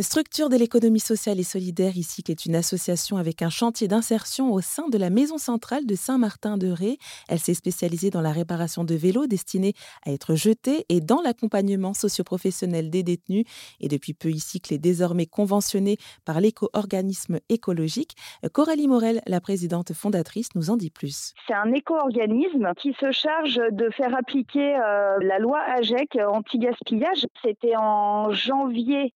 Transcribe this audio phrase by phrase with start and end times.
[0.00, 4.52] Structure de l'économie sociale et solidaire, ici, qui est une association avec un chantier d'insertion
[4.52, 6.98] au sein de la maison centrale de Saint-Martin-de-Ré.
[7.28, 9.72] Elle s'est spécialisée dans la réparation de vélos destinés
[10.06, 13.44] à être jetés et dans l'accompagnement socioprofessionnel des détenus.
[13.80, 18.14] Et depuis peu, ici, est désormais conventionnée par l'éco-organisme écologique.
[18.52, 21.34] Coralie Morel, la présidente fondatrice, nous en dit plus.
[21.48, 27.26] C'est un éco-organisme qui se charge de faire appliquer euh, la loi AGEC anti-gaspillage.
[27.42, 29.12] C'était en janvier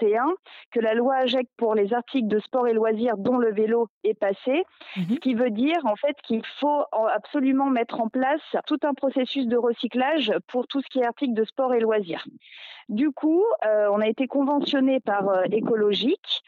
[0.00, 0.34] 2020
[0.72, 4.18] que la loi AGEC pour les articles de sport et loisirs dont le vélo est
[4.18, 4.64] passé,
[4.96, 5.06] mhm.
[5.10, 9.46] ce qui veut dire en fait qu'il faut absolument mettre en place tout un processus
[9.46, 12.24] de recyclage pour tout ce qui est articles de sport et loisirs.
[12.88, 16.42] Du coup, euh, on a été conventionné par euh, Écologique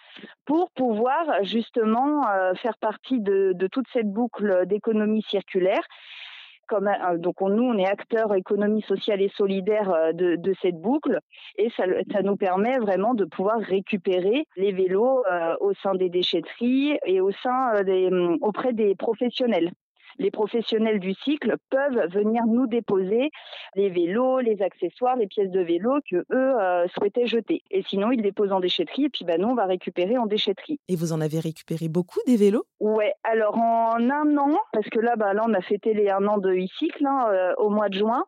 [0.44, 5.82] pour pouvoir justement euh, faire partie de toute cette boucle d'économie circulaire
[6.72, 11.20] euh, donc nous, on est acteur économie sociale et solidaire euh, de, cette boucle.
[11.56, 11.84] Et ça,
[12.22, 17.30] nous permet vraiment de pouvoir récupérer les vélos euh, au sein des déchetteries et au
[17.30, 18.10] sein des,
[18.40, 19.70] auprès des professionnels
[20.18, 23.30] les professionnels du cycle peuvent venir nous déposer
[23.74, 27.62] les vélos, les accessoires, les pièces de vélo que eux euh, souhaitaient jeter.
[27.70, 30.80] Et sinon, ils déposent en déchetterie et puis bah, nous, on va récupérer en déchetterie.
[30.88, 32.64] Et vous en avez récupéré beaucoup des vélos?
[32.80, 36.26] Ouais, alors en un an, parce que là, bah, là on a fêté les un
[36.26, 38.24] an de e-cycle hein, euh, au mois de juin.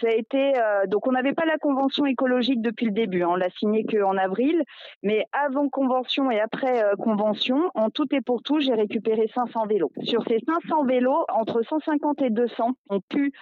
[0.00, 3.28] Ça a été euh, donc on n'avait pas la convention écologique depuis le début, hein,
[3.30, 4.62] on l'a signé qu'en avril,
[5.02, 9.66] mais avant convention et après euh, convention, en tout et pour tout, j'ai récupéré 500
[9.66, 9.90] vélos.
[10.02, 13.32] Sur ces 500 vélos, entre 150 et 200 ont pu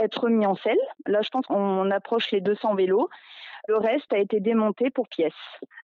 [0.00, 0.78] être mis en selle.
[1.06, 3.08] Là, je pense qu'on approche les 200 vélos.
[3.68, 5.32] Le reste a été démonté pour pièces.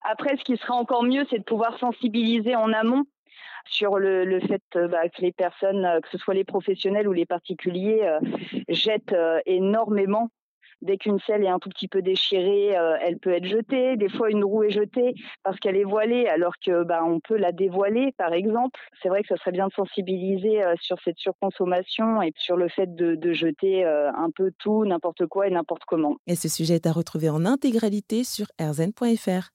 [0.03, 3.05] Après, ce qui sera encore mieux, c'est de pouvoir sensibiliser en amont
[3.69, 7.13] sur le, fait euh, bah, que les personnes, euh, que ce soit les professionnels ou
[7.13, 8.21] les particuliers, euh,
[8.69, 10.31] jettent énormément
[10.81, 12.69] dès qu'une selle est un tout petit peu déchirée,
[13.03, 13.97] elle peut être jetée.
[13.97, 17.37] Des fois, une roue est jetée parce qu'elle est voilée, alors que bah, on peut
[17.37, 18.79] la dévoiler, par exemple.
[19.03, 22.95] C'est vrai que ça serait bien de sensibiliser sur cette surconsommation et sur le fait
[22.95, 26.19] de, de jeter un peu tout, n'importe quoi et n'importe comment.
[26.29, 29.51] Et ce sujet est à retrouver en intégralité sur rzn.fr.